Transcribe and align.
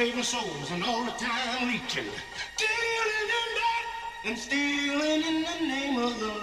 saving 0.00 0.22
souls 0.22 0.70
and 0.70 0.84
all 0.84 1.04
the 1.04 1.10
time 1.10 1.68
reaching. 1.68 2.04
Dealing 2.56 3.28
in 3.40 3.50
that 3.58 3.84
and 4.24 4.38
stealing 4.38 5.22
in 5.22 5.42
the 5.42 5.66
name 5.66 5.98
of 5.98 6.18
the 6.20 6.39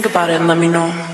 think 0.00 0.12
about 0.14 0.30
it 0.30 0.36
and 0.36 0.48
let 0.48 0.56
me 0.56 0.66
know. 0.66 1.09